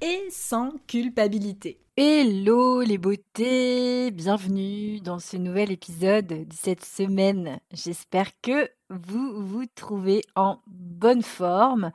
et 0.00 0.28
sans 0.30 0.72
culpabilité. 0.86 1.80
Hello 1.96 2.82
les 2.82 2.98
beautés, 2.98 4.10
bienvenue 4.12 5.00
dans 5.00 5.18
ce 5.18 5.36
nouvel 5.36 5.72
épisode 5.72 6.26
de 6.26 6.46
cette 6.52 6.84
semaine. 6.84 7.58
J'espère 7.72 8.30
que 8.40 8.70
vous 8.88 9.44
vous 9.44 9.64
trouvez 9.74 10.22
en 10.36 10.60
bonne 10.68 11.22
forme, 11.22 11.90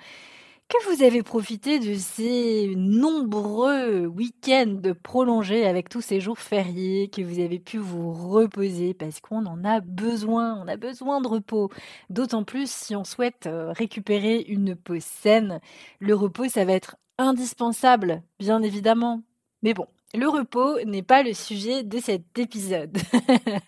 que 0.67 0.89
vous 0.89 1.03
avez 1.03 1.23
profité 1.23 1.79
de 1.79 1.93
ces 1.93 2.73
nombreux 2.75 4.05
week-ends 4.07 4.81
prolongés 5.01 5.65
avec 5.65 5.87
tous 5.87 6.01
ces 6.01 6.19
jours 6.19 6.39
fériés, 6.39 7.07
que 7.07 7.21
vous 7.21 7.39
avez 7.39 7.59
pu 7.59 7.77
vous 7.77 8.11
reposer 8.11 8.93
parce 8.93 9.21
qu'on 9.21 9.45
en 9.45 9.63
a 9.63 9.79
besoin, 9.79 10.61
on 10.61 10.67
a 10.67 10.75
besoin 10.75 11.21
de 11.21 11.27
repos. 11.29 11.69
D'autant 12.09 12.43
plus 12.43 12.69
si 12.69 12.95
on 12.95 13.05
souhaite 13.05 13.47
euh, 13.47 13.71
récupérer 13.71 14.41
une 14.41 14.75
peau 14.75 14.99
saine. 14.99 15.61
Le 15.99 16.15
repos, 16.15 16.49
ça 16.49 16.65
va 16.65 16.73
être 16.73 16.97
indispensable, 17.17 18.23
bien 18.39 18.61
évidemment. 18.61 19.23
Mais 19.61 19.73
bon, 19.73 19.87
le 20.13 20.27
repos 20.27 20.79
n'est 20.85 21.03
pas 21.03 21.23
le 21.23 21.33
sujet 21.33 21.83
de 21.83 21.99
cet 21.99 22.37
épisode. 22.37 22.97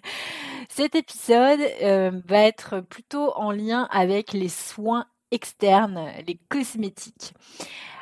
cet 0.69 0.95
épisode 0.95 1.59
euh, 1.81 2.11
va 2.25 2.41
être 2.41 2.81
plutôt 2.81 3.33
en 3.35 3.51
lien 3.51 3.87
avec 3.91 4.33
les 4.33 4.49
soins 4.49 5.07
externes, 5.31 6.11
les 6.27 6.39
cosmétiques. 6.49 7.33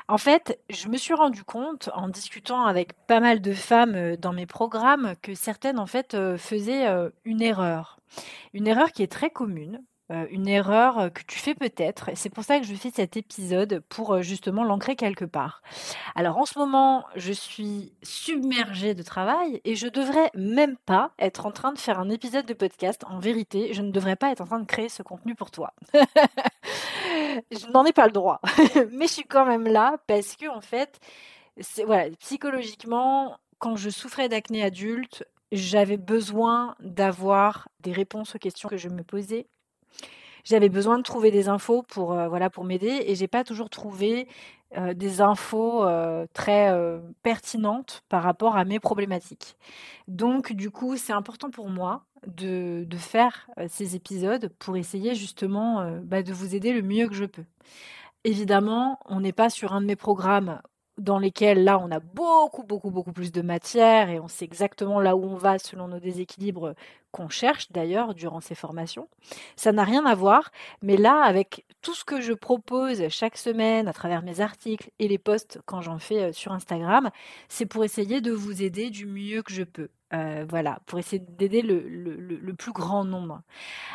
En 0.10 0.18
fait, 0.18 0.60
je 0.70 0.90
me 0.90 0.98
suis 0.98 1.14
rendu 1.14 1.44
compte 1.46 1.90
en 1.94 2.10
discutant 2.10 2.66
avec 2.66 2.94
pas 3.08 3.22
mal 3.22 3.42
de 3.42 3.54
femmes 3.54 3.96
euh, 3.96 4.18
dans 4.18 4.34
mes 4.34 4.46
programmes 4.46 5.14
que 5.22 5.34
certaines 5.36 5.80
en 5.80 5.86
fait 5.86 6.14
euh, 6.14 6.38
faisaient 6.38 6.88
une 7.24 7.42
erreur. 7.42 8.00
Une 8.54 8.68
erreur 8.68 8.92
qui 8.92 9.04
est 9.04 9.12
très 9.12 9.30
commune, 9.30 9.82
euh, 10.12 10.26
une 10.32 10.50
erreur 10.50 11.00
euh, 11.00 11.10
que 11.10 11.22
tu 11.26 11.40
fais 11.40 11.56
peut-être. 11.56 12.10
C'est 12.16 12.30
pour 12.30 12.44
ça 12.44 12.60
que 12.60 12.66
je 12.66 12.76
fais 12.76 12.92
cet 12.92 13.16
épisode 13.16 13.82
pour 13.88 14.16
euh, 14.16 14.22
justement 14.22 14.66
l'ancrer 14.66 14.98
quelque 14.98 15.24
part. 15.24 15.62
Alors 16.14 16.38
en 16.38 16.46
ce 16.46 16.60
moment, 16.60 17.06
je 17.16 17.32
suis 17.32 17.94
submergée 18.04 18.96
de 18.96 19.02
travail 19.02 19.62
et 19.64 19.76
je 19.76 19.88
devrais 19.88 20.30
même 20.36 20.76
pas 20.86 21.12
être 21.20 21.46
en 21.46 21.52
train 21.52 21.72
de 21.72 21.80
faire 21.80 22.00
un 22.00 22.10
épisode 22.10 22.46
de 22.46 22.54
podcast. 22.54 23.06
En 23.08 23.20
vérité, 23.20 23.74
je 23.74 23.82
ne 23.82 23.92
devrais 23.92 24.18
pas 24.18 24.30
être 24.30 24.42
en 24.42 24.46
train 24.46 24.60
de 24.60 24.66
créer 24.66 24.90
ce 24.90 25.04
contenu 25.04 25.36
pour 25.36 25.52
toi. 25.52 25.74
je 25.94 27.72
n'en 27.72 27.86
ai 27.86 27.94
pas 27.94 28.06
le 28.06 28.12
droit. 28.12 28.42
Mais 28.92 29.08
je 29.08 29.14
suis 29.14 29.24
quand 29.24 29.46
même 29.46 29.68
là 29.68 29.96
parce 30.08 30.36
que 30.36 30.50
en 30.50 30.62
fait, 30.62 31.00
voilà, 31.86 32.10
psychologiquement, 32.20 33.38
quand 33.58 33.78
je 33.78 33.90
souffrais 33.90 34.28
d'acné 34.28 34.64
adulte, 34.64 35.24
j'avais 35.54 35.98
besoin 35.98 36.76
d'avoir 36.82 37.70
des 37.80 37.94
réponses 37.94 38.36
aux 38.36 38.40
questions 38.40 38.68
que 38.68 38.76
je 38.76 38.90
me 38.90 39.04
posais 39.04 39.48
j'avais 40.44 40.70
besoin 40.70 40.98
de 40.98 41.04
trouver 41.04 41.32
des 41.32 41.50
infos 41.50 41.84
pour 41.84 42.14
euh, 42.14 42.28
voilà 42.28 42.50
pour 42.50 42.64
m'aider 42.64 43.04
et 43.06 43.16
j'ai 43.16 43.28
pas 43.28 43.44
toujours 43.44 43.70
trouvé 43.70 44.28
euh, 44.78 44.94
des 44.94 45.22
infos 45.22 45.84
euh, 45.86 46.26
très 46.34 46.74
pertinentes 47.22 48.04
par 48.10 48.24
rapport 48.24 48.58
à 48.58 48.66
mes 48.66 48.80
problématiques. 48.80 49.56
Donc 50.08 50.54
du 50.54 50.70
coup, 50.70 50.98
c'est 50.98 51.14
important 51.14 51.50
pour 51.50 51.70
moi 51.70 52.06
de, 52.28 52.86
de 52.88 52.98
faire 52.98 53.50
ces 53.68 53.96
épisodes 53.96 54.50
pour 54.60 54.78
essayer 54.78 55.16
justement 55.16 56.00
bah, 56.04 56.24
de 56.24 56.34
vous 56.34 56.56
aider 56.56 56.74
le 56.74 56.82
mieux 56.82 57.08
que 57.08 57.16
je 57.16 57.26
peux. 57.26 57.44
Évidemment, 58.24 59.00
on 59.06 59.20
n'est 59.20 59.34
pas 59.34 59.50
sur 59.50 59.74
un 59.74 59.82
de 59.82 59.86
mes 59.86 59.98
programmes 59.98 60.62
dans 60.98 61.18
lesquels 61.18 61.64
là 61.64 61.80
on 61.80 61.92
a 61.92 62.00
beaucoup 62.00 62.64
beaucoup 62.64 62.92
beaucoup 62.92 63.12
plus 63.14 63.32
de 63.32 63.42
matière 63.42 64.10
et 64.10 64.20
on 64.20 64.28
sait 64.28 64.46
exactement 64.46 65.02
là 65.02 65.16
où 65.16 65.24
on 65.24 65.36
va 65.36 65.58
selon 65.58 65.88
nos 65.88 66.00
déséquilibres 66.00 66.76
qu'on 67.14 67.30
cherche 67.30 67.72
d'ailleurs 67.72 68.16
durant 68.16 68.42
ces 68.42 68.56
formations. 68.56 69.08
Ça 69.56 69.72
n'a 69.72 69.84
rien 69.84 70.06
à 70.06 70.16
voir, 70.16 70.52
mais 70.82 70.98
là 70.98 71.24
avec 71.24 71.64
tout 71.84 71.94
ce 71.94 72.04
que 72.04 72.22
je 72.22 72.34
propose 72.34 73.08
chaque 73.10 73.38
semaine 73.38 73.88
à 73.88 73.94
travers 73.94 74.24
mes 74.24 74.42
articles 74.42 74.90
et 74.98 75.08
les 75.08 75.20
posts 75.20 75.60
quand 75.66 75.82
j'en 75.82 76.00
fais 76.00 76.24
euh, 76.24 76.34
sur 76.34 76.52
Instagram, 76.52 77.12
c'est 77.50 77.68
pour 77.68 77.84
essayer 77.84 78.20
de 78.20 78.32
vous 78.32 78.64
aider 78.64 78.90
du 78.90 79.06
mieux 79.06 79.44
que 79.44 79.54
je 79.54 79.64
peux. 79.64 79.90
Euh, 80.14 80.46
voilà, 80.48 80.80
pour 80.86 81.00
essayer 81.00 81.20
d'aider 81.20 81.64
le, 81.64 82.54
plus 82.54 82.72
grand 82.72 83.04
nombre. 83.04 83.42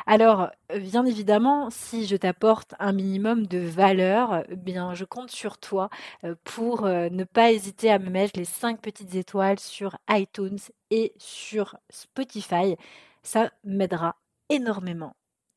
Alors, 0.07 0.51
bien 0.77 1.07
évidemment, 1.07 1.71
si 1.71 2.07
je 2.07 2.17
t'apporte 2.17 2.75
un 2.81 2.93
minimum 2.93 3.47
de 3.47 3.59
valeur, 3.59 4.43
eh 4.49 4.57
bien, 4.57 4.95
je 4.95 5.05
compte 5.05 5.31
sur 5.31 5.59
toi 5.59 5.91
euh, 6.25 6.34
pour 6.43 6.87
ne 6.87 7.23
pas 7.23 7.53
hésiter 7.53 7.89
à 7.91 8.01
me 8.01 8.11
mettre 8.11 8.37
les 8.37 8.45
5 8.45 8.81
petites 8.81 9.15
étoiles 9.15 9.61
sur 9.61 9.97
iTunes 10.11 10.59
et 10.91 11.12
sur 11.19 11.77
Spotify. 11.89 12.77
Ça 13.23 13.51
m'aidera 13.65 14.17
énormément, 14.49 15.15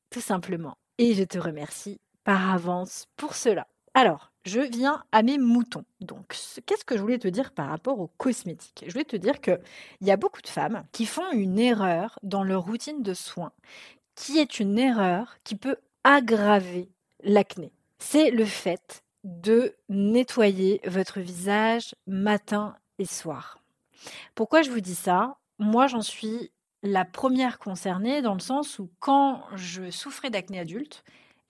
tout 0.10 0.22
simplement. 0.22 0.78
Et 0.98 1.14
je 1.14 1.24
te 1.24 1.38
remercie 1.38 2.00
par 2.24 2.54
avance 2.54 3.08
pour 3.16 3.36
cela. 3.36 3.68
Alors, 3.94 4.32
je 4.46 4.62
viens 4.62 5.04
à 5.12 5.22
mes 5.22 5.38
moutons. 5.38 5.86
Donc, 6.00 6.36
qu'est-ce 6.66 6.86
que 6.86 6.96
je 6.96 7.02
voulais 7.02 7.20
te 7.20 7.28
dire 7.28 7.52
par 7.52 7.70
rapport 7.70 8.00
aux 8.00 8.12
cosmétiques? 8.18 8.84
Je 8.88 8.92
voulais 8.92 9.06
te 9.06 9.16
dire 9.16 9.42
qu'il 9.42 9.60
y 10.02 10.12
a 10.12 10.18
beaucoup 10.18 10.42
de 10.42 10.48
femmes 10.48 10.84
qui 10.92 11.06
font 11.06 11.30
une 11.32 11.60
erreur 11.60 12.18
dans 12.24 12.44
leur 12.44 12.64
routine 12.64 13.04
de 13.04 13.14
soins, 13.14 13.52
qui 14.16 14.40
est 14.40 14.60
une 14.60 14.80
erreur 14.80 15.38
qui 15.44 15.56
peut 15.56 15.78
aggraver 16.04 16.90
l'acné. 17.24 17.72
C'est 18.00 18.32
le 18.32 18.46
fait 18.46 19.04
de 19.24 19.76
nettoyer 19.90 20.82
votre 20.86 21.20
visage 21.20 21.94
matin 22.08 22.76
et 22.98 23.06
soir. 23.06 23.60
Pourquoi 24.34 24.64
je 24.64 24.72
vous 24.72 24.82
dis 24.82 24.96
ça? 24.96 25.38
Moi, 25.60 25.86
j'en 25.88 26.02
suis 26.02 26.52
la 26.84 27.06
première 27.06 27.60
concernée 27.60 28.22
dans 28.22 28.34
le 28.34 28.40
sens 28.40 28.80
où 28.80 28.90
quand 29.00 29.44
je 29.56 29.92
souffrais 29.92 30.30
d'acné 30.30 30.60
adulte, 30.60 31.04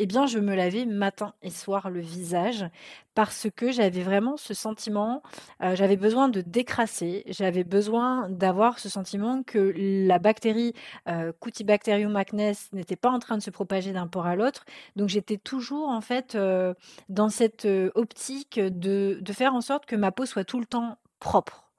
eh 0.03 0.07
bien, 0.07 0.25
je 0.25 0.39
me 0.39 0.55
lavais 0.55 0.85
matin 0.85 1.35
et 1.43 1.51
soir 1.51 1.91
le 1.91 1.99
visage 1.99 2.65
parce 3.13 3.47
que 3.55 3.71
j'avais 3.71 4.01
vraiment 4.01 4.35
ce 4.35 4.55
sentiment, 4.55 5.21
euh, 5.61 5.75
j'avais 5.75 5.95
besoin 5.95 6.27
de 6.27 6.41
décrasser, 6.41 7.23
j'avais 7.27 7.63
besoin 7.63 8.27
d'avoir 8.27 8.79
ce 8.79 8.89
sentiment 8.89 9.43
que 9.43 9.73
la 10.07 10.17
bactérie 10.17 10.73
euh, 11.07 11.31
Cutibacterium 11.39 12.15
acnes 12.15 12.53
n'était 12.73 12.95
pas 12.95 13.11
en 13.11 13.19
train 13.19 13.37
de 13.37 13.43
se 13.43 13.51
propager 13.51 13.93
d'un 13.93 14.07
port 14.07 14.25
à 14.25 14.35
l'autre. 14.35 14.65
Donc, 14.95 15.09
j'étais 15.09 15.37
toujours 15.37 15.89
en 15.89 16.01
fait 16.01 16.33
euh, 16.33 16.73
dans 17.09 17.29
cette 17.29 17.67
optique 17.93 18.59
de, 18.59 19.19
de 19.21 19.33
faire 19.33 19.53
en 19.53 19.61
sorte 19.61 19.85
que 19.85 19.95
ma 19.95 20.11
peau 20.11 20.25
soit 20.25 20.45
tout 20.45 20.59
le 20.59 20.65
temps 20.65 20.97
propre 21.19 21.70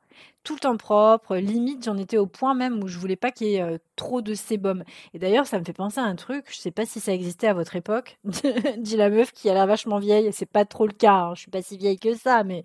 tout 0.45 0.55
le 0.55 0.61
temps 0.61 0.77
propre. 0.77 1.37
Limite, 1.37 1.85
j'en 1.85 1.97
étais 1.97 2.19
au 2.19 2.27
point 2.27 2.55
même 2.55 2.83
où 2.83 2.89
je 2.89 2.99
voulais 2.99 3.17
pas 3.17 3.31
qu'il 3.31 3.49
y 3.49 3.57
ait 3.57 3.79
trop 3.97 4.23
de 4.23 4.35
sébum. 4.35 4.85
Et 5.15 5.19
d'ailleurs, 5.19 5.47
ça 5.47 5.59
me 5.59 5.65
fait 5.65 5.73
penser 5.73 6.01
à 6.01 6.05
un 6.05 6.17
truc. 6.17 6.47
Je 6.51 6.57
sais 6.57 6.71
pas 6.71 6.87
si 6.87 7.01
ça 7.01 7.13
existait 7.13 7.49
à 7.49 7.55
votre 7.55 7.77
époque. 7.77 8.19
Dit 8.79 8.97
la 8.97 9.11
meuf 9.11 9.33
qui 9.33 9.49
a 9.51 9.55
l'air 9.55 9.67
vachement 9.67 9.99
vieille. 9.99 10.33
C'est 10.33 10.47
pas 10.47 10.65
trop 10.65 10.87
le 10.87 10.93
cas. 10.93 11.15
Hein. 11.15 11.35
Je 11.35 11.43
suis 11.43 11.51
pas 11.51 11.63
si 11.63 11.77
vieille 11.77 11.99
que 11.99 12.15
ça, 12.15 12.45
mais 12.45 12.63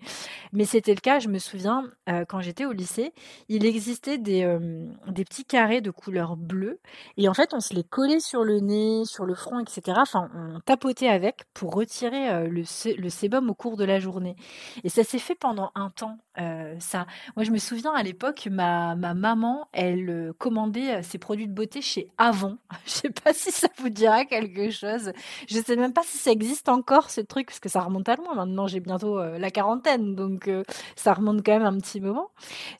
mais 0.52 0.64
c'était 0.64 0.94
le 0.94 1.00
cas. 1.00 1.18
Je 1.18 1.28
me 1.28 1.38
souviens 1.38 1.84
quand 2.28 2.40
j'étais 2.40 2.64
au 2.64 2.72
lycée, 2.72 3.12
il 3.48 3.64
existait 3.66 4.18
des 4.18 4.58
des 5.06 5.24
petits 5.24 5.44
carrés 5.44 5.80
de 5.80 5.90
couleur 5.90 6.36
bleue. 6.36 6.80
Et 7.16 7.28
en 7.28 7.34
fait, 7.34 7.52
on 7.52 7.60
se 7.60 7.74
les 7.74 7.84
collait 7.84 8.20
sur 8.20 8.44
le 8.44 8.60
nez, 8.60 9.04
sur 9.04 9.24
le 9.24 9.34
front, 9.34 9.60
etc. 9.60 9.98
Enfin, 10.00 10.30
on 10.34 10.60
tapotait 10.60 11.08
avec 11.08 11.44
pour 11.54 11.74
retirer 11.74 12.48
le, 12.48 12.62
le 12.96 13.08
sébum 13.08 13.50
au 13.50 13.54
cours 13.54 13.76
de 13.76 13.84
la 13.84 13.98
journée. 13.98 14.36
Et 14.84 14.88
ça 14.88 15.04
s'est 15.04 15.18
fait 15.18 15.34
pendant 15.34 15.70
un 15.74 15.90
temps. 15.90 16.18
ça. 16.78 17.06
Moi, 17.36 17.44
je 17.44 17.50
me 17.50 17.58
souviens 17.68 17.92
à 17.92 18.02
l'époque, 18.02 18.48
ma, 18.50 18.94
ma 18.94 19.12
maman, 19.14 19.68
elle 19.72 20.08
euh, 20.08 20.32
commandait 20.38 20.96
euh, 20.96 21.02
ses 21.02 21.18
produits 21.18 21.46
de 21.46 21.52
beauté 21.52 21.82
chez 21.82 22.08
Avon. 22.16 22.56
Je 22.86 22.90
sais 22.90 23.10
pas 23.10 23.34
si 23.34 23.50
ça 23.50 23.68
vous 23.76 23.90
dira 23.90 24.24
quelque 24.24 24.70
chose. 24.70 25.12
Je 25.48 25.58
sais 25.58 25.76
même 25.76 25.92
pas 25.92 26.02
si 26.02 26.16
ça 26.16 26.30
existe 26.30 26.68
encore 26.68 27.10
ce 27.10 27.20
truc 27.20 27.48
parce 27.48 27.60
que 27.60 27.68
ça 27.68 27.82
remonte 27.82 28.08
à 28.08 28.16
loin. 28.16 28.34
Maintenant, 28.34 28.66
j'ai 28.66 28.80
bientôt 28.80 29.18
euh, 29.18 29.38
la 29.38 29.50
quarantaine, 29.50 30.14
donc 30.14 30.50
ça 30.96 31.12
remonte 31.12 31.44
quand 31.44 31.52
même 31.52 31.62
un 31.62 31.78
petit 31.78 32.00
moment. 32.00 32.30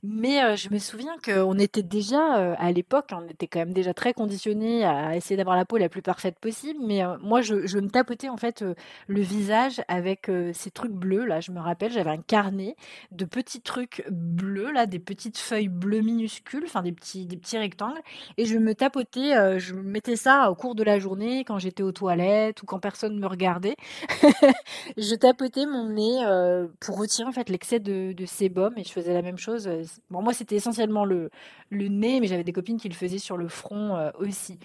Mais 0.03 0.57
je 0.57 0.71
me 0.71 0.79
souviens 0.79 1.17
qu'on 1.23 1.59
était 1.59 1.83
déjà 1.83 2.55
à 2.55 2.73
l'époque, 2.73 3.11
on 3.13 3.27
était 3.29 3.47
quand 3.47 3.59
même 3.59 3.73
déjà 3.73 3.93
très 3.93 4.15
conditionné 4.15 4.85
à 4.85 5.17
essayer 5.17 5.37
d'avoir 5.37 5.57
la 5.57 5.65
peau 5.65 5.77
la 5.77 5.89
plus 5.89 6.03
parfaite 6.03 6.39
possible. 6.39 6.81
Mais 6.83 7.03
moi, 7.21 7.43
je, 7.43 7.67
je, 7.67 7.79
me 7.79 7.89
tapotais 7.89 8.29
en 8.29 8.37
fait 8.37 8.65
le 9.07 9.21
visage 9.21 9.83
avec 9.89 10.31
ces 10.53 10.71
trucs 10.71 10.93
bleus 10.93 11.25
là. 11.25 11.41
Je 11.41 11.53
me 11.53 11.61
rappelle, 11.61 11.93
j'avais 11.93 12.11
un 12.11 12.23
carnet 12.23 12.77
de 13.13 13.25
petits 13.25 13.61
trucs 13.61 14.05
bleus 14.11 14.71
des 14.87 14.99
petites 14.99 15.39
feuilles 15.39 15.69
bleues 15.69 16.01
minuscules, 16.01 16.65
enfin 16.65 16.83
des 16.83 16.93
petits, 16.93 17.27
des 17.27 17.37
petits 17.37 17.59
rectangles, 17.59 18.01
et 18.37 18.45
je 18.45 18.59
me 18.59 18.75
tapotais, 18.75 19.37
euh, 19.37 19.59
je 19.59 19.75
mettais 19.75 20.17
ça 20.17 20.51
au 20.51 20.55
cours 20.55 20.75
de 20.75 20.83
la 20.83 20.99
journée 20.99 21.45
quand 21.45 21.59
j'étais 21.59 21.83
aux 21.83 21.93
toilettes 21.93 22.63
ou 22.63 22.67
quand 22.67 22.79
personne 22.79 23.19
me 23.19 23.27
regardait. 23.27 23.77
je 24.97 25.15
tapotais 25.15 25.67
mon 25.67 25.89
nez 25.91 26.25
euh, 26.25 26.67
pour 26.81 26.99
retirer 26.99 27.29
en 27.29 27.33
fait 27.33 27.49
l'excès 27.49 27.81
de, 27.81 28.15
sébum 28.27 28.75
et 28.77 28.85
je 28.85 28.93
faisais 28.93 29.15
la 29.15 29.23
même 29.23 29.39
chose. 29.39 29.69
Bon, 30.11 30.23
moi 30.23 30.33
c'était 30.33 30.57
essentiellement 30.57 31.05
le, 31.05 31.31
le 31.71 31.89
nez, 31.89 32.21
mais 32.21 32.27
j'avais 32.27 32.45
des 32.45 32.53
copines 32.53 32.79
qui 32.79 32.89
le 32.89 32.95
faisaient 32.95 33.19
sur 33.19 33.37
le 33.37 33.49
front 33.49 34.11
aussi. 34.19 34.59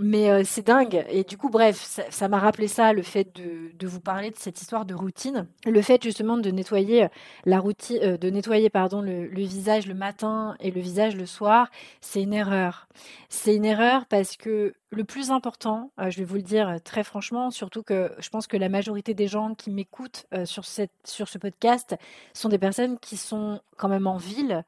Mais 0.00 0.30
euh, 0.30 0.42
c'est 0.44 0.66
dingue. 0.66 1.06
Et 1.08 1.24
du 1.24 1.38
coup, 1.38 1.48
bref, 1.48 2.00
ça 2.10 2.28
m'a 2.28 2.38
rappelé 2.38 2.68
ça, 2.68 2.92
le 2.92 3.02
fait 3.02 3.34
de, 3.34 3.72
de, 3.78 3.86
vous 3.86 4.00
parler 4.00 4.30
de 4.30 4.36
cette 4.36 4.60
histoire 4.60 4.84
de 4.84 4.94
routine. 4.94 5.46
Le 5.64 5.80
fait 5.80 6.02
justement 6.02 6.36
de 6.36 6.50
nettoyer 6.50 7.04
euh, 7.04 7.08
la 7.46 7.60
routine, 7.60 7.98
euh, 8.02 8.16
de 8.18 8.28
nettoyer 8.28 8.68
pardon 8.68 9.00
le, 9.00 9.26
le, 9.26 9.42
visage 9.42 9.86
le 9.86 9.94
matin 9.94 10.54
et 10.60 10.70
le 10.70 10.82
visage 10.82 11.16
le 11.16 11.24
soir, 11.24 11.70
c'est 12.02 12.22
une 12.22 12.34
erreur. 12.34 12.88
C'est 13.30 13.56
une 13.56 13.64
erreur 13.64 14.04
parce 14.06 14.36
que 14.36 14.74
le 14.90 15.04
plus 15.04 15.30
important, 15.30 15.90
je 15.98 16.18
vais 16.18 16.24
vous 16.24 16.36
le 16.36 16.42
dire 16.42 16.76
très 16.84 17.02
franchement, 17.02 17.50
surtout 17.50 17.82
que 17.82 18.12
je 18.18 18.28
pense 18.28 18.46
que 18.46 18.56
la 18.56 18.68
majorité 18.68 19.14
des 19.14 19.26
gens 19.26 19.54
qui 19.54 19.70
m'écoutent 19.70 20.26
sur, 20.44 20.64
cette, 20.64 20.92
sur 21.04 21.28
ce 21.28 21.38
podcast 21.38 21.96
sont 22.34 22.48
des 22.48 22.58
personnes 22.58 22.98
qui 22.98 23.16
sont 23.16 23.60
quand 23.76 23.88
même 23.88 24.06
en 24.06 24.16
ville, 24.16 24.64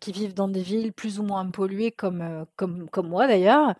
qui 0.00 0.12
vivent 0.12 0.34
dans 0.34 0.48
des 0.48 0.62
villes 0.62 0.92
plus 0.92 1.20
ou 1.20 1.22
moins 1.22 1.44
polluées 1.50 1.92
comme, 1.92 2.46
comme, 2.56 2.88
comme 2.88 3.08
moi 3.08 3.26
d'ailleurs. 3.26 3.74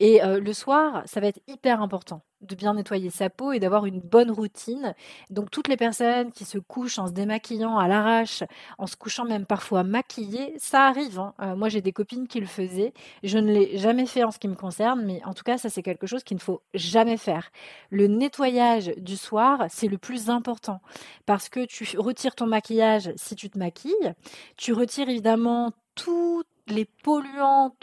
Et 0.00 0.20
le 0.24 0.52
soir, 0.52 1.02
ça 1.04 1.20
va 1.20 1.26
être 1.26 1.40
hyper 1.46 1.82
important 1.82 2.22
de 2.46 2.54
bien 2.54 2.74
nettoyer 2.74 3.10
sa 3.10 3.30
peau 3.30 3.52
et 3.52 3.58
d'avoir 3.58 3.86
une 3.86 4.00
bonne 4.00 4.30
routine. 4.30 4.94
Donc 5.30 5.50
toutes 5.50 5.68
les 5.68 5.76
personnes 5.76 6.32
qui 6.32 6.44
se 6.44 6.58
couchent 6.58 6.98
en 6.98 7.06
se 7.06 7.12
démaquillant 7.12 7.78
à 7.78 7.88
l'arrache, 7.88 8.42
en 8.78 8.86
se 8.86 8.96
couchant 8.96 9.24
même 9.24 9.46
parfois 9.46 9.82
maquillées, 9.82 10.54
ça 10.58 10.86
arrive. 10.86 11.18
Hein. 11.18 11.34
Euh, 11.40 11.56
moi 11.56 11.68
j'ai 11.68 11.80
des 11.80 11.92
copines 11.92 12.28
qui 12.28 12.40
le 12.40 12.46
faisaient. 12.46 12.92
Je 13.22 13.38
ne 13.38 13.52
l'ai 13.52 13.78
jamais 13.78 14.06
fait 14.06 14.24
en 14.24 14.30
ce 14.30 14.38
qui 14.38 14.48
me 14.48 14.54
concerne, 14.54 15.04
mais 15.04 15.22
en 15.24 15.34
tout 15.34 15.44
cas 15.44 15.58
ça 15.58 15.68
c'est 15.68 15.82
quelque 15.82 16.06
chose 16.06 16.24
qu'il 16.24 16.36
ne 16.36 16.42
faut 16.42 16.62
jamais 16.74 17.16
faire. 17.16 17.50
Le 17.90 18.06
nettoyage 18.06 18.92
du 18.96 19.16
soir, 19.16 19.66
c'est 19.68 19.88
le 19.88 19.98
plus 19.98 20.30
important 20.30 20.80
parce 21.26 21.48
que 21.48 21.64
tu 21.64 21.98
retires 21.98 22.34
ton 22.34 22.46
maquillage 22.46 23.10
si 23.16 23.34
tu 23.34 23.50
te 23.50 23.58
maquilles, 23.58 24.14
tu 24.56 24.72
retires 24.72 25.08
évidemment 25.08 25.72
tout 25.94 26.44
les 26.68 26.84
polluants, 26.84 27.76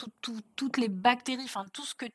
toutes 0.56 0.78
les 0.78 0.90
bactéries, 0.90 1.44
enfin 1.46 1.66
tout 1.72 1.84
ce 1.84 1.96
que 1.96 2.06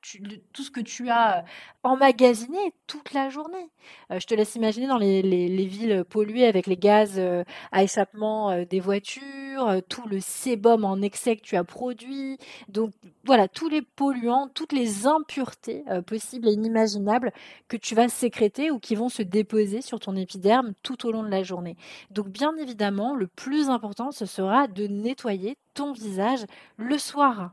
tu, 0.81 1.09
as 1.09 1.39
euh, 1.39 1.43
emmagasiné 1.83 2.59
toute 2.87 3.13
la 3.15 3.31
journée. 3.31 3.71
Euh, 4.11 4.21
je 4.21 4.27
te 4.27 4.35
laisse 4.35 4.55
imaginer 4.55 4.87
dans 4.87 4.99
les, 4.99 5.23
villes 5.67 6.05
polluées 6.09 6.47
avec 6.47 6.67
les 6.67 6.77
gaz 6.77 7.15
euh, 7.17 7.43
à 7.73 7.83
échappement 7.83 8.65
des 8.65 8.81
voitures, 8.81 9.81
tout 9.89 10.07
le 10.09 10.21
sébum 10.21 10.85
en 10.85 11.01
excès 11.01 11.37
que 11.37 11.43
tu 11.43 11.57
as 11.57 11.65
produit. 11.65 12.37
Donc 12.69 12.93
voilà, 13.25 13.49
tous 13.49 13.69
les 13.69 13.83
polluants, 13.83 14.49
toutes 14.49 14.73
les 14.73 15.07
impuretés 15.07 15.85
possibles 16.07 16.49
et 16.49 16.53
inimaginables 16.53 17.33
que 17.69 17.77
tu 17.77 17.95
vas 17.95 18.09
sécréter 18.09 18.71
ou 18.71 18.79
qui 18.79 18.95
vont 18.95 19.09
se 19.09 19.23
déposer 19.23 19.81
sur 19.81 20.01
ton 20.01 20.17
épiderme 20.17 20.73
tout 20.83 21.07
au 21.07 21.13
long 21.13 21.23
de 21.23 21.29
la 21.29 21.43
journée. 21.43 21.77
Donc 22.11 22.29
bien 22.29 22.55
évidemment, 22.57 23.15
le 23.15 23.27
plus 23.27 23.71
important, 23.71 24.11
ce 24.11 24.27
sera 24.27 24.69
de 24.69 24.87
nettoyer 24.87 25.57
visage 25.93 26.45
le 26.77 26.99
soir. 26.99 27.53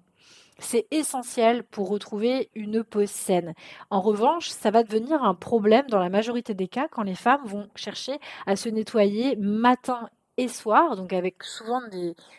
C'est 0.57 0.87
essentiel 0.91 1.63
pour 1.63 1.89
retrouver 1.89 2.49
une 2.55 2.83
peau 2.83 3.05
saine. 3.05 3.53
En 3.89 3.99
revanche, 3.99 4.49
ça 4.49 4.71
va 4.71 4.83
devenir 4.83 5.23
un 5.23 5.35
problème 5.35 5.85
dans 5.89 5.99
la 5.99 6.09
majorité 6.09 6.53
des 6.53 6.67
cas 6.69 6.87
quand 6.89 7.03
les 7.03 7.15
femmes 7.15 7.45
vont 7.45 7.67
chercher 7.75 8.19
à 8.45 8.55
se 8.55 8.69
nettoyer 8.69 9.35
matin 9.35 10.09
et 10.37 10.47
soir, 10.47 10.95
donc 10.95 11.13
avec 11.13 11.43
souvent 11.43 11.81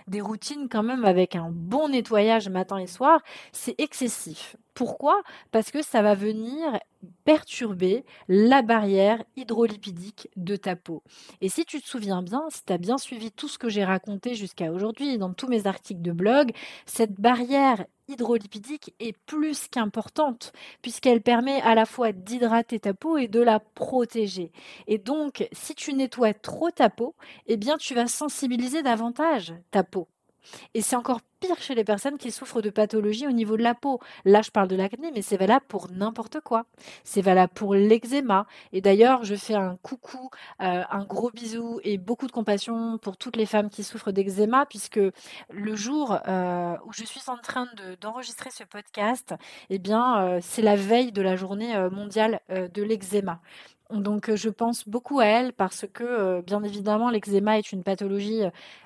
des, 0.06 0.20
routines 0.20 0.68
quand 0.70 0.82
même 0.82 1.04
avec 1.04 1.34
un 1.36 1.50
bon 1.50 1.88
nettoyage 1.88 2.48
matin 2.48 2.78
et 2.78 2.86
soir, 2.86 3.20
c'est 3.52 3.74
excessif. 3.78 4.56
Pourquoi? 4.76 5.22
Parce 5.52 5.70
que 5.70 5.80
ça 5.80 6.02
va 6.02 6.14
venir 6.14 6.78
perturber 7.24 8.04
la 8.28 8.60
barrière 8.60 9.24
hydrolipidique 9.34 10.28
de 10.36 10.54
ta 10.56 10.76
peau. 10.76 11.02
Et 11.40 11.48
si 11.48 11.64
tu 11.64 11.80
te 11.80 11.88
souviens 11.88 12.20
bien, 12.22 12.44
si 12.50 12.62
tu 12.62 12.74
as 12.74 12.76
bien 12.78 12.98
suivi 12.98 13.32
tout 13.32 13.48
ce 13.48 13.56
que 13.58 13.70
j'ai 13.70 13.86
raconté 13.86 14.34
jusqu'à 14.34 14.70
aujourd'hui 14.70 15.16
dans 15.16 15.32
tous 15.32 15.48
mes 15.48 15.66
articles 15.66 16.02
de 16.02 16.12
blog, 16.12 16.52
cette 16.84 17.18
barrière 17.18 17.86
hydrolipidique 18.08 18.94
est 19.00 19.16
plus 19.24 19.66
qu'importante 19.68 20.52
puisqu'elle 20.82 21.22
permet 21.22 21.62
à 21.62 21.74
la 21.74 21.86
fois 21.86 22.12
d'hydrater 22.12 22.78
ta 22.78 22.92
peau 22.92 23.16
et 23.16 23.28
de 23.28 23.40
la 23.40 23.60
protéger. 23.60 24.52
Et 24.88 24.98
donc, 24.98 25.48
si 25.52 25.74
tu 25.74 25.94
nettoies 25.94 26.34
trop 26.34 26.70
ta 26.70 26.90
peau, 26.90 27.14
eh 27.46 27.56
bien 27.56 27.78
tu 27.78 27.94
vas 27.94 28.08
sensibiliser 28.08 28.82
davantage 28.82 29.54
ta 29.70 29.82
peau. 29.84 30.06
Et 30.74 30.82
c'est 30.82 30.96
encore 30.96 31.20
pire 31.40 31.60
chez 31.60 31.74
les 31.74 31.84
personnes 31.84 32.18
qui 32.18 32.30
souffrent 32.30 32.62
de 32.62 32.70
pathologies 32.70 33.26
au 33.26 33.32
niveau 33.32 33.56
de 33.56 33.62
la 33.62 33.74
peau. 33.74 34.00
Là, 34.24 34.42
je 34.42 34.50
parle 34.50 34.68
de 34.68 34.76
l'acné, 34.76 35.10
mais 35.14 35.22
c'est 35.22 35.36
valable 35.36 35.64
pour 35.68 35.90
n'importe 35.90 36.40
quoi. 36.40 36.64
C'est 37.04 37.20
valable 37.20 37.52
pour 37.54 37.74
l'eczéma. 37.74 38.46
Et 38.72 38.80
d'ailleurs, 38.80 39.24
je 39.24 39.34
fais 39.34 39.54
un 39.54 39.76
coucou, 39.82 40.30
euh, 40.62 40.82
un 40.90 41.04
gros 41.04 41.30
bisou 41.30 41.80
et 41.84 41.98
beaucoup 41.98 42.26
de 42.26 42.32
compassion 42.32 42.98
pour 42.98 43.16
toutes 43.16 43.36
les 43.36 43.46
femmes 43.46 43.70
qui 43.70 43.84
souffrent 43.84 44.12
d'eczéma, 44.12 44.66
puisque 44.66 45.00
le 45.50 45.76
jour 45.76 46.18
euh, 46.26 46.76
où 46.86 46.92
je 46.92 47.04
suis 47.04 47.22
en 47.28 47.36
train 47.36 47.66
d'enregistrer 48.00 48.50
ce 48.50 48.64
podcast, 48.64 49.34
eh 49.70 49.78
bien, 49.78 50.22
euh, 50.22 50.38
c'est 50.42 50.62
la 50.62 50.76
veille 50.76 51.12
de 51.12 51.22
la 51.22 51.36
journée 51.36 51.76
mondiale 51.90 52.40
de 52.48 52.82
l'eczéma. 52.82 53.40
Donc 53.90 54.34
je 54.34 54.48
pense 54.48 54.88
beaucoup 54.88 55.20
à 55.20 55.26
elle 55.26 55.52
parce 55.52 55.86
que 55.92 56.40
bien 56.40 56.62
évidemment 56.64 57.08
l'eczéma 57.10 57.58
est 57.58 57.72
une 57.72 57.84
pathologie 57.84 58.42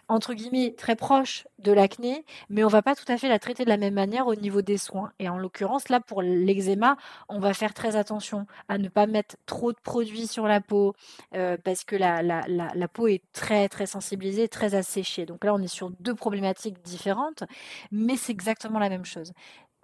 entre 0.08 0.34
guillemets 0.34 0.74
très 0.76 0.96
proche 0.96 1.46
de 1.58 1.72
l'acné, 1.72 2.24
mais 2.50 2.64
on 2.64 2.68
va 2.68 2.82
pas 2.82 2.94
tout 2.94 3.10
à 3.10 3.16
fait 3.16 3.28
la 3.28 3.38
traiter 3.38 3.64
de 3.64 3.70
la 3.70 3.76
même 3.76 3.94
manière 3.94 4.26
au 4.26 4.34
niveau 4.34 4.60
des 4.60 4.76
soins. 4.76 5.12
Et 5.18 5.28
en 5.28 5.38
l'occurrence 5.38 5.88
là 5.88 6.00
pour 6.00 6.20
l'eczéma, 6.20 6.96
on 7.28 7.38
va 7.38 7.54
faire 7.54 7.72
très 7.72 7.96
attention 7.96 8.46
à 8.68 8.76
ne 8.76 8.88
pas 8.88 9.06
mettre 9.06 9.36
trop 9.46 9.72
de 9.72 9.78
produits 9.82 10.26
sur 10.26 10.46
la 10.46 10.60
peau 10.60 10.94
parce 11.30 11.84
que 11.84 11.96
la, 11.96 12.88
peau 12.88 13.06
est 13.06 13.22
très 13.32 13.68
très 13.68 13.86
sensibilisée, 13.86 14.48
très 14.48 14.74
asséchée. 14.74 15.24
Donc 15.24 15.44
là 15.44 15.54
on 15.54 15.62
est 15.62 15.68
sur 15.68 15.90
deux 16.00 16.14
problématiques 16.14 16.82
différentes, 16.82 17.44
mais 17.90 18.16
c'est 18.16 18.32
exactement 18.32 18.78
la 18.78 18.90
même 18.90 19.04
chose 19.06 19.32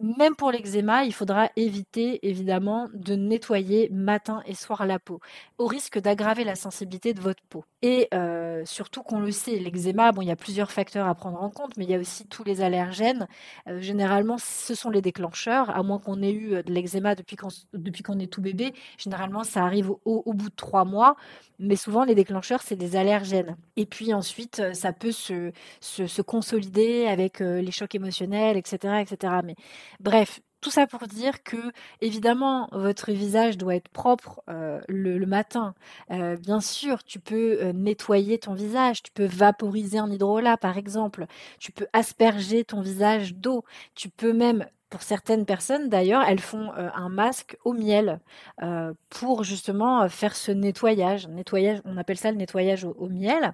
même 0.01 0.37
pour 0.37 0.51
l'eczéma, 0.51 1.05
il 1.05 1.13
faudra 1.13 1.51
éviter 1.57 2.27
évidemment 2.29 2.89
de 2.93 3.15
nettoyer 3.15 3.89
matin 3.91 4.43
et 4.47 4.55
soir 4.55 4.87
la 4.87 4.99
peau, 4.99 5.21
au 5.59 5.67
risque 5.67 5.99
d'aggraver 5.99 6.45
la 6.45 6.55
sensibilité 6.55 7.15
de 7.15 7.21
votre 7.21 7.43
peau. 7.49 7.65
Et 7.83 8.09
euh, 8.13 8.63
surtout 8.65 9.03
qu'on 9.03 9.21
le 9.21 9.31
sait, 9.31 9.59
l'eczéma, 9.59 10.13
bon, 10.13 10.23
il 10.23 10.29
y 10.29 10.31
a 10.31 10.37
plusieurs 10.37 10.71
facteurs 10.71 11.07
à 11.07 11.15
prendre 11.15 11.43
en 11.43 11.51
compte, 11.51 11.77
mais 11.77 11.85
il 11.85 11.91
y 11.91 11.95
a 11.95 11.99
aussi 11.99 12.27
tous 12.27 12.45
les 12.45 12.61
allergènes. 12.61 13.27
Euh, 13.69 13.81
généralement, 13.81 14.37
ce 14.39 14.75
sont 14.75 14.91
les 14.91 15.01
déclencheurs, 15.01 15.71
à 15.71 15.83
moins 15.83 15.99
qu'on 15.99 16.21
ait 16.23 16.33
eu 16.33 16.63
de 16.63 16.73
l'eczéma 16.73 17.15
depuis 17.15 17.37
qu'on 17.37 18.19
est 18.19 18.33
tout 18.33 18.43
bébé. 18.43 18.75
Généralement, 18.99 19.45
ça 19.45 19.65
arrive 19.65 19.93
au, 20.05 20.33
bout 20.35 20.51
de 20.51 20.55
trois 20.55 20.85
mois, 20.85 21.17
mais 21.59 21.77
souvent 21.77 22.05
les 22.05 22.15
déclencheurs, 22.15 22.63
c'est 22.63 22.77
des 22.77 22.97
allergènes. 22.97 23.57
Et 23.77 23.87
puis 23.87 24.13
ensuite, 24.13 24.75
ça 24.75 24.93
peut 24.93 25.13
se, 25.13 25.53
se, 25.81 26.07
se 26.07 26.23
consolider 26.23 27.07
avec 27.07 27.41
euh, 27.41 27.61
les 27.61 27.71
chocs 27.71 27.95
émotionnels, 27.95 28.57
etc., 28.57 29.01
etc. 29.01 29.35
Mais 29.45 29.55
Bref, 30.01 30.41
tout 30.61 30.71
ça 30.71 30.87
pour 30.87 31.07
dire 31.07 31.43
que, 31.43 31.57
évidemment, 32.01 32.69
votre 32.73 33.13
visage 33.13 33.57
doit 33.57 33.77
être 33.77 33.89
propre 33.89 34.43
euh, 34.49 34.81
le, 34.89 35.25
matin. 35.27 35.75
Euh, 36.11 36.37
bien 36.37 36.61
sûr, 36.61 37.05
tu 37.05 37.21
peux 37.21 37.59
euh, 37.63 37.73
nettoyer 37.73 38.39
ton 38.39 38.55
visage, 38.55 39.03
tu 39.03 39.13
peux 39.13 39.27
vaporiser 39.27 39.99
un 39.99 40.11
hydrolat, 40.11 40.57
par 40.57 40.77
exemple. 40.79 41.27
Tu 41.61 41.73
peux 41.73 41.87
asperger 41.93 42.65
ton 42.65 42.81
visage 42.81 43.35
d'eau. 43.35 43.65
Tu 43.95 44.09
peux 44.09 44.33
même 44.33 44.67
pour 44.89 45.03
certaines 45.03 45.45
personnes, 45.45 45.89
d'ailleurs, 45.89 46.23
elles 46.23 46.41
font 46.41 46.73
euh, 46.79 46.89
un 46.95 47.09
masque 47.09 47.57
au 47.65 47.73
miel 47.73 48.21
euh, 48.63 48.93
pour 49.11 49.43
justement 49.43 50.03
euh, 50.03 50.09
faire 50.09 50.37
ce 50.37 50.53
nettoyage. 50.53 51.27
nettoyage. 51.27 51.81
On 51.85 51.97
appelle 51.97 52.17
ça 52.17 52.31
le 52.31 52.37
nettoyage 52.37 52.85
au, 52.85 53.09
miel. 53.09 53.53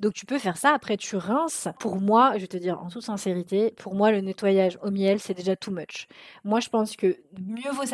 Donc 0.00 0.14
tu 0.14 0.24
peux 0.24 0.38
faire 0.38 0.56
ça. 0.56 0.72
Après, 0.72 0.96
tu 0.96 1.16
rinces. 1.16 1.68
Pour 1.78 2.00
moi, 2.00 2.32
je 2.36 2.40
vais 2.40 2.46
te 2.46 2.56
dire 2.56 2.80
en 2.80 2.88
toute 2.88 3.02
sincérité, 3.02 3.74
pour 3.76 3.94
moi, 3.94 4.10
le 4.10 4.22
nettoyage 4.22 4.78
au 4.82 4.90
miel, 4.90 5.20
c'est 5.20 5.34
déjà 5.34 5.54
too 5.54 5.70
much. 5.70 6.08
Moi, 6.44 6.60
je 6.60 6.70
pense 6.70 6.96
que 6.96 7.18
mieux 7.38 7.70
vaut 7.72 7.84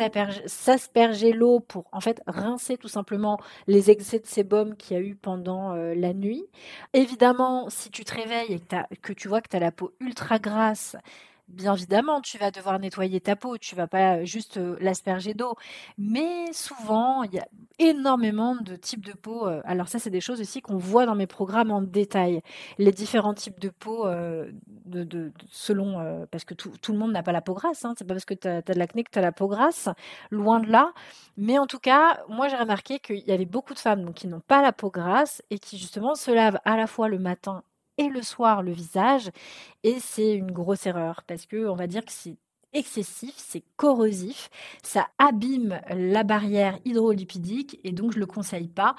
s'asperger 0.45 1.33
l'eau 1.33 1.59
pour 1.59 1.85
en 1.91 1.99
fait 1.99 2.21
rincer 2.25 2.77
tout 2.77 2.87
simplement 2.87 3.37
les 3.67 3.91
excès 3.91 4.19
de 4.19 4.27
sébum 4.27 4.77
qu'il 4.77 4.95
y 4.95 4.99
a 4.99 5.03
eu 5.03 5.15
pendant 5.15 5.73
la 5.73 6.13
nuit. 6.13 6.45
Évidemment, 6.93 7.69
si 7.69 7.89
tu 7.89 8.05
te 8.05 8.13
réveilles 8.13 8.53
et 8.53 8.59
que, 8.59 8.95
que 9.01 9.13
tu 9.13 9.27
vois 9.27 9.41
que 9.41 9.49
tu 9.49 9.57
as 9.57 9.59
la 9.59 9.71
peau 9.71 9.91
ultra 9.99 10.39
grasse, 10.39 10.95
bien 11.47 11.73
évidemment, 11.75 12.21
tu 12.21 12.37
vas 12.37 12.51
devoir 12.51 12.79
nettoyer 12.79 13.21
ta 13.21 13.35
peau, 13.35 13.57
tu 13.57 13.75
vas 13.75 13.87
pas 13.87 14.23
juste 14.23 14.59
l'asperger 14.79 15.33
d'eau. 15.33 15.55
Mais 15.97 16.51
souvent, 16.53 17.23
il 17.23 17.33
y 17.33 17.39
a 17.39 17.47
énormément 17.79 18.55
de 18.55 18.75
types 18.75 19.05
de 19.05 19.13
peau. 19.13 19.45
alors 19.63 19.87
ça, 19.87 19.99
c'est 19.99 20.09
des 20.09 20.21
choses 20.21 20.41
aussi 20.41 20.61
qu'on 20.61 20.77
voit 20.77 21.05
dans 21.05 21.15
mes 21.15 21.27
programmes 21.27 21.71
en 21.71 21.81
détail. 21.81 22.41
Les 22.77 22.91
différents 22.91 23.33
types 23.33 23.59
de 23.59 23.69
peau, 23.69 24.07
de, 24.85 25.31
selon, 25.49 26.25
parce 26.31 26.43
que 26.43 26.53
tout, 26.53 26.91
le 26.91 26.97
monde 26.97 27.11
n'a 27.11 27.23
pas 27.23 27.31
la 27.31 27.41
peau 27.41 27.53
grasse. 27.53 27.85
Hein, 27.85 27.93
c'est 27.97 28.05
pas 28.07 28.13
parce 28.13 28.25
que 28.25 28.33
tu 28.33 28.47
as, 28.47 28.61
de 28.61 28.73
l'acné 28.73 29.03
que 29.03 29.11
tu 29.11 29.19
as 29.19 29.21
la 29.21 29.31
peau 29.31 29.47
grasse. 29.47 29.89
Loin 30.31 30.59
de 30.59 30.69
là. 30.69 30.91
Mais 31.37 31.57
en 31.59 31.67
tout 31.67 31.79
cas, 31.79 32.19
moi, 32.29 32.47
j'ai 32.47 32.57
remarqué 32.57 32.99
qu'il 32.99 33.19
y 33.19 33.31
avait 33.31 33.45
beaucoup 33.45 33.73
de 33.73 33.79
femmes 33.79 34.13
qui 34.13 34.27
n'ont 34.27 34.41
pas 34.41 34.61
la 34.61 34.73
peau 34.73 34.89
grasse 34.89 35.41
et 35.49 35.59
qui 35.59 35.77
justement 35.77 36.15
se 36.15 36.31
lavent 36.31 36.59
à 36.65 36.77
la 36.77 36.87
fois 36.87 37.09
le 37.09 37.19
matin 37.19 37.63
et 37.97 38.09
le 38.09 38.21
soir 38.21 38.63
le 38.63 38.71
visage. 38.71 39.29
Et 39.83 39.99
c'est 39.99 40.33
une 40.33 40.51
grosse 40.51 40.85
erreur 40.85 41.23
parce 41.27 41.45
que 41.45 41.67
on 41.67 41.75
va 41.75 41.87
dire 41.87 42.05
que 42.05 42.11
c'est 42.11 42.37
excessif, 42.73 43.33
c'est 43.37 43.63
corrosif, 43.75 44.49
ça 44.83 45.07
abîme 45.17 45.79
la 45.89 46.23
barrière 46.23 46.77
hydrolipidique 46.85 47.79
et 47.83 47.91
donc 47.91 48.11
je 48.11 48.17
ne 48.17 48.21
le 48.21 48.27
conseille 48.27 48.67
pas 48.67 48.95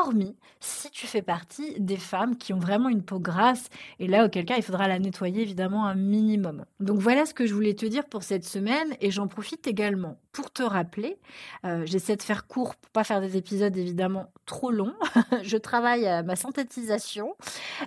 hormis 0.00 0.36
si 0.60 0.90
tu 0.90 1.06
fais 1.06 1.22
partie 1.22 1.74
des 1.80 1.96
femmes 1.96 2.36
qui 2.36 2.52
ont 2.52 2.58
vraiment 2.58 2.88
une 2.88 3.02
peau 3.02 3.18
grasse, 3.18 3.68
et 3.98 4.06
là, 4.06 4.24
auquel 4.24 4.44
cas, 4.44 4.56
il 4.56 4.62
faudra 4.62 4.86
la 4.86 4.98
nettoyer 4.98 5.42
évidemment 5.42 5.86
un 5.86 5.94
minimum. 5.94 6.64
Donc 6.78 6.98
voilà 7.00 7.26
ce 7.26 7.34
que 7.34 7.46
je 7.46 7.54
voulais 7.54 7.74
te 7.74 7.84
dire 7.84 8.04
pour 8.04 8.22
cette 8.22 8.44
semaine, 8.44 8.94
et 9.00 9.10
j'en 9.10 9.26
profite 9.26 9.66
également 9.66 10.18
pour 10.30 10.50
te 10.50 10.62
rappeler, 10.62 11.18
euh, 11.66 11.82
j'essaie 11.84 12.16
de 12.16 12.22
faire 12.22 12.46
court 12.46 12.76
pour 12.76 12.90
pas 12.92 13.04
faire 13.04 13.20
des 13.20 13.36
épisodes 13.36 13.76
évidemment 13.76 14.30
trop 14.46 14.70
longs, 14.70 14.94
je 15.42 15.56
travaille 15.56 16.06
à 16.06 16.22
ma 16.22 16.36
synthétisation, 16.36 17.34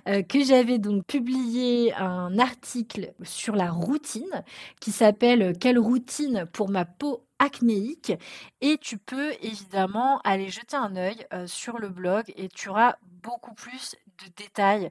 euh, 0.06 0.22
que 0.22 0.44
j'avais 0.44 0.78
donc 0.78 1.04
publié 1.06 1.94
un 1.94 2.38
article 2.38 3.14
sur 3.22 3.56
la 3.56 3.70
routine 3.70 4.44
qui 4.80 4.92
s'appelle 4.92 5.54
Quelle 5.58 5.78
routine 5.78 6.46
pour 6.52 6.68
ma 6.68 6.84
peau 6.84 7.25
acnéique 7.38 8.12
et 8.60 8.78
tu 8.78 8.98
peux 8.98 9.32
évidemment 9.42 10.20
aller 10.24 10.48
jeter 10.48 10.76
un 10.76 10.96
œil 10.96 11.26
sur 11.46 11.78
le 11.78 11.88
blog 11.88 12.24
et 12.36 12.48
tu 12.48 12.68
auras 12.68 12.96
beaucoup 13.02 13.54
plus 13.54 13.94
de 14.24 14.30
détails 14.36 14.90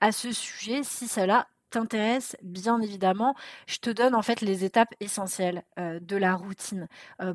à 0.00 0.12
ce 0.12 0.32
sujet 0.32 0.82
si 0.82 1.06
cela 1.08 1.46
t'intéresse 1.70 2.36
bien 2.42 2.80
évidemment. 2.80 3.34
Je 3.66 3.78
te 3.78 3.90
donne 3.90 4.14
en 4.14 4.22
fait 4.22 4.40
les 4.40 4.64
étapes 4.64 4.94
essentielles 5.00 5.64
de 5.76 6.16
la 6.16 6.34
routine 6.34 6.88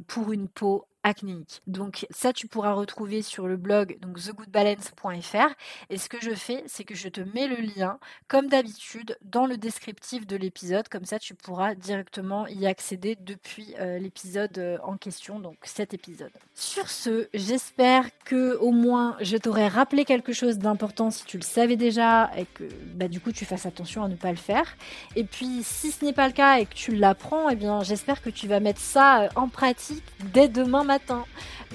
pour 0.07 0.31
une 0.33 0.49
peau 0.49 0.87
acnéique. 1.03 1.61
Donc 1.67 2.05
ça, 2.09 2.33
tu 2.33 2.47
pourras 2.47 2.73
retrouver 2.73 3.21
sur 3.21 3.47
le 3.47 3.57
blog 3.57 3.97
donc 4.01 4.19
thegoodbalance.fr. 4.19 5.53
Et 5.89 5.97
ce 5.97 6.09
que 6.09 6.17
je 6.21 6.31
fais, 6.31 6.63
c'est 6.67 6.83
que 6.83 6.95
je 6.95 7.09
te 7.09 7.21
mets 7.21 7.47
le 7.47 7.57
lien, 7.57 7.99
comme 8.27 8.47
d'habitude, 8.47 9.17
dans 9.23 9.45
le 9.45 9.57
descriptif 9.57 10.25
de 10.25 10.35
l'épisode. 10.35 10.87
Comme 10.87 11.05
ça, 11.05 11.19
tu 11.19 11.35
pourras 11.35 11.75
directement 11.75 12.47
y 12.47 12.65
accéder 12.65 13.17
depuis 13.19 13.75
euh, 13.79 13.99
l'épisode 13.99 14.57
euh, 14.57 14.77
en 14.83 14.97
question, 14.97 15.39
donc 15.39 15.57
cet 15.63 15.93
épisode. 15.93 16.31
Sur 16.55 16.89
ce, 16.89 17.27
j'espère 17.33 18.05
que 18.25 18.57
au 18.57 18.71
moins 18.71 19.17
je 19.21 19.37
t'aurais 19.37 19.67
rappelé 19.67 20.05
quelque 20.05 20.33
chose 20.33 20.57
d'important 20.57 21.11
si 21.11 21.25
tu 21.25 21.37
le 21.37 21.43
savais 21.43 21.75
déjà 21.75 22.31
et 22.37 22.45
que 22.45 22.63
bah, 22.93 23.07
du 23.07 23.19
coup 23.19 23.31
tu 23.31 23.45
fasses 23.45 23.65
attention 23.65 24.03
à 24.03 24.07
ne 24.07 24.15
pas 24.15 24.31
le 24.31 24.37
faire. 24.37 24.77
Et 25.15 25.23
puis 25.23 25.63
si 25.63 25.91
ce 25.91 26.05
n'est 26.05 26.13
pas 26.13 26.27
le 26.27 26.33
cas 26.33 26.59
et 26.59 26.65
que 26.65 26.73
tu 26.73 26.95
l'apprends, 26.95 27.49
eh 27.49 27.55
bien 27.55 27.83
j'espère 27.83 28.21
que 28.21 28.29
tu 28.29 28.47
vas 28.47 28.59
mettre 28.59 28.79
ça 28.79 29.23
euh, 29.23 29.29
en 29.35 29.47
pratique 29.47 30.03
dès 30.33 30.47
demain 30.47 30.83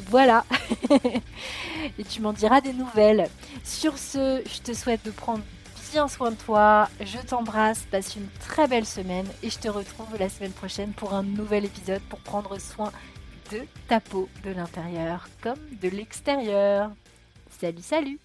voilà. 0.08 0.44
et 1.98 2.04
tu 2.04 2.20
m'en 2.20 2.32
diras 2.32 2.60
des 2.60 2.72
nouvelles. 2.72 3.28
Sur 3.64 3.98
ce, 3.98 4.42
je 4.46 4.60
te 4.60 4.72
souhaite 4.72 5.04
de 5.04 5.10
prendre 5.10 5.42
bien 5.92 6.08
soin 6.08 6.30
de 6.30 6.37
toi. 6.37 6.88
Je 7.00 7.18
t'embrasse, 7.18 7.87
passe 7.90 8.16
une 8.16 8.28
très 8.40 8.68
belle 8.68 8.87
semaine 8.87 9.26
et 9.42 9.50
je 9.50 9.58
te 9.58 9.68
retrouve 9.68 10.16
la 10.18 10.28
semaine 10.28 10.52
prochaine 10.52 10.92
pour 10.92 11.14
un 11.14 11.22
nouvel 11.22 11.64
épisode 11.64 12.02
pour 12.02 12.20
prendre 12.20 12.58
soin 12.60 12.92
de 13.52 13.60
ta 13.88 14.00
peau 14.00 14.28
de 14.44 14.50
l'intérieur 14.50 15.28
comme 15.42 15.58
de 15.80 15.88
l'extérieur. 15.88 16.90
Salut, 17.58 17.82
salut 17.82 18.18